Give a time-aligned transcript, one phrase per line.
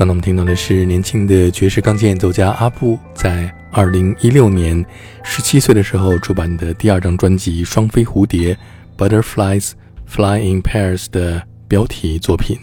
[0.00, 4.82] 刚才我们听到的是年轻的爵士钢琴演奏家阿布在2016年
[5.26, 8.56] 17岁的时候出版的第二张专辑《双飞蝴蝶》
[8.96, 9.72] （Butterflies
[10.06, 12.56] Fly in Pairs） 的标题作品。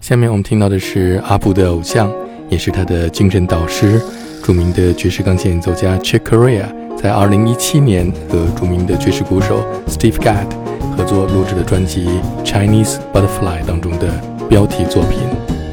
[0.00, 2.12] 下面我们听到的是阿布的偶像，
[2.50, 4.02] 也是他的精神导师，
[4.42, 6.64] 著名的爵士钢琴演奏家 Chick Corea，
[7.00, 10.50] 在2017年和著名的爵士鼓手 Steve Gadd
[10.96, 12.08] 合作录制的专辑
[12.44, 15.20] 《Chinese Butterfly》当中的标题作品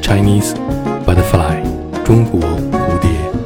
[0.00, 0.54] Chinese》。
[1.14, 1.62] Butterfly，
[2.04, 3.43] 中国蝴蝶。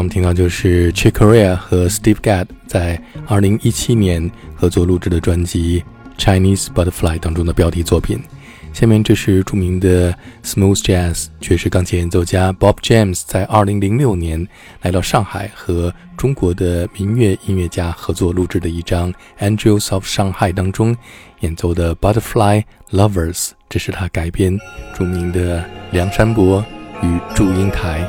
[0.00, 5.84] 我们听到就是 Chick Corea 和 Steve Gadd 在2017年合作录制的专辑
[6.18, 8.18] 《Chinese Butterfly》当中的标题作品。
[8.72, 10.10] 下面这是著名的
[10.42, 14.48] Smooth Jazz 爵士钢琴演奏家 Bob James 在2006年
[14.80, 20.96] 来到上海和中国的民乐音乐家合作录制的一张《Angels of Shanghai》当中
[21.40, 23.34] 演奏的《Butterfly Lovers》，
[23.68, 24.58] 这是他改编
[24.96, 25.60] 著名的
[25.90, 26.64] 《梁山伯
[27.02, 28.00] 与祝英台》。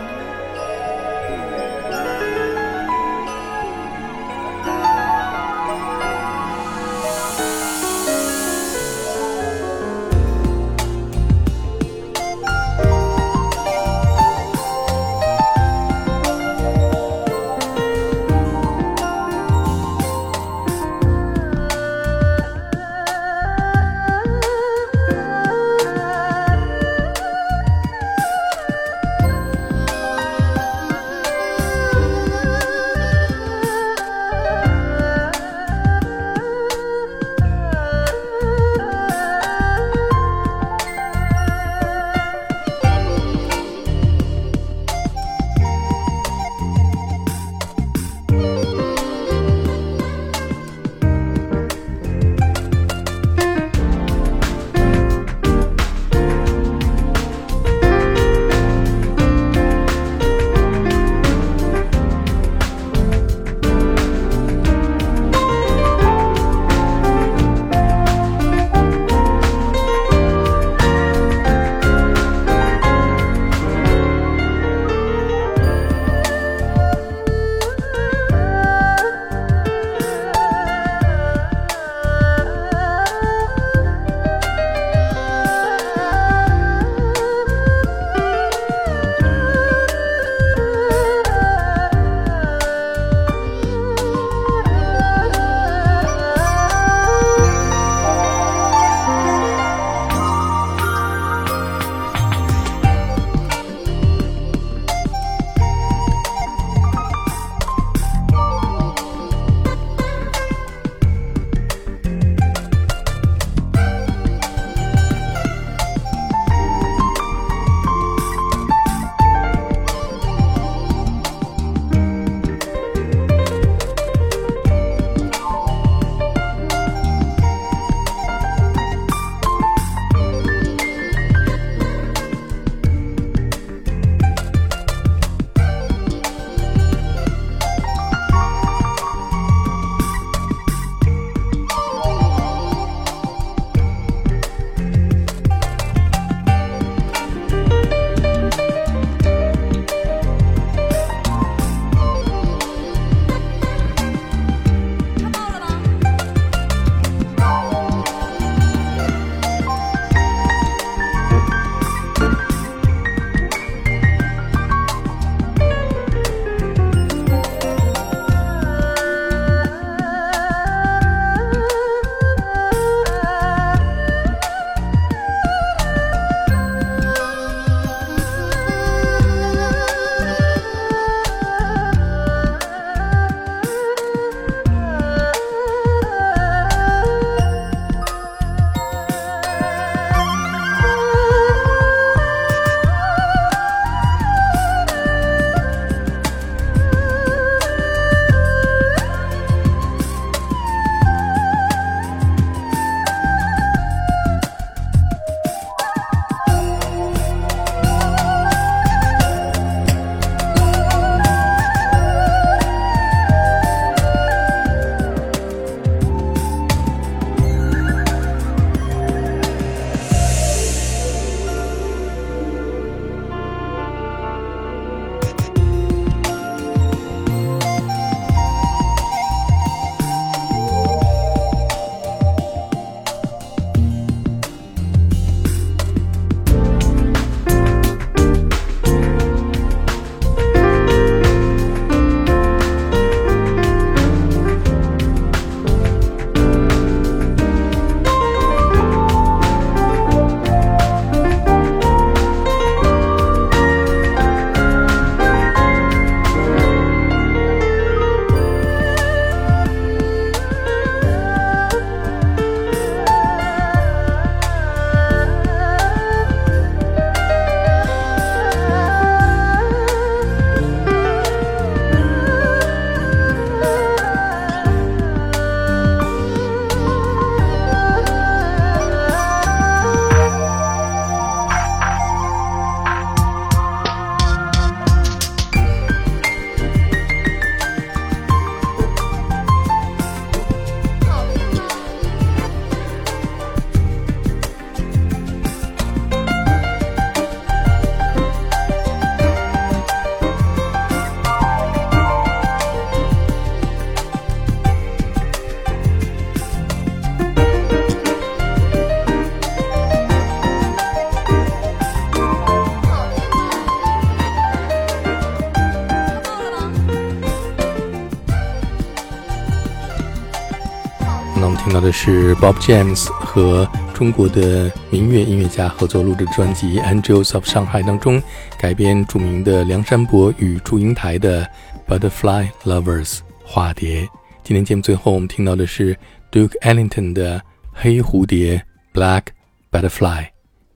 [321.81, 328.21] 的是 Bob James 和中国的民乐音乐家合作录制的专辑《Angels of Shanghai》当中
[328.59, 331.43] 改编著名的梁山伯与祝英台的
[331.87, 333.05] 《Butterfly Lovers》
[333.43, 334.07] 花蝶。
[334.43, 335.97] 今天节目最后我们听到的是
[336.31, 337.39] Duke Ellington 的
[337.73, 338.63] 《黑蝴蝶》
[338.99, 339.23] （Black
[339.71, 340.27] Butterfly）。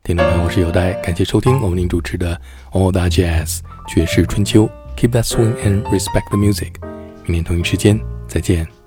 [0.04, 2.40] 听众朋友，我是有代，感谢收听我们您主持的
[2.72, 4.70] All That Jazz 爵士春秋。
[4.96, 6.74] Keep that swing and respect the music。
[7.26, 8.85] 明天同一时间再见。